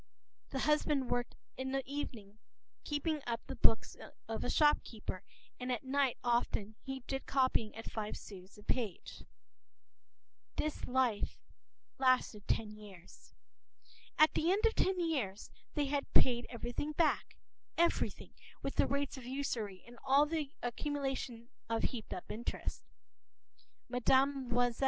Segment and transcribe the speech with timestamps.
[0.49, 2.39] p>The husband worked in the evening
[2.83, 3.95] keeping up the books
[4.27, 5.21] of a shopkeeper,
[5.59, 9.27] and at night often he did copying at five sous the page.And
[10.65, 11.37] this life
[11.99, 13.35] lasted ten years.
[14.17, 17.35] At the end of ten years they had paid everything back,
[17.77, 18.31] everything,
[18.63, 22.81] with the rates of usury and all the accumulation of heaped up interest.
[23.87, 24.71] Mme.